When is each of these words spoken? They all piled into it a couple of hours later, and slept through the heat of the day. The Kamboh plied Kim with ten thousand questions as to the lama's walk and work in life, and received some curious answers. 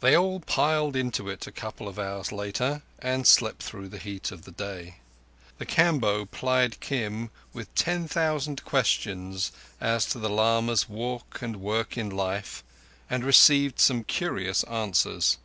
They 0.00 0.14
all 0.14 0.40
piled 0.40 0.94
into 0.94 1.30
it 1.30 1.46
a 1.46 1.50
couple 1.50 1.88
of 1.88 1.98
hours 1.98 2.30
later, 2.30 2.82
and 2.98 3.26
slept 3.26 3.62
through 3.62 3.88
the 3.88 3.96
heat 3.96 4.30
of 4.30 4.42
the 4.42 4.50
day. 4.52 4.96
The 5.56 5.64
Kamboh 5.64 6.26
plied 6.26 6.78
Kim 6.80 7.30
with 7.54 7.74
ten 7.74 8.06
thousand 8.06 8.62
questions 8.66 9.50
as 9.80 10.04
to 10.10 10.18
the 10.18 10.28
lama's 10.28 10.90
walk 10.90 11.40
and 11.40 11.56
work 11.56 11.96
in 11.96 12.10
life, 12.10 12.62
and 13.08 13.24
received 13.24 13.80
some 13.80 14.04
curious 14.04 14.62
answers. 14.64 15.38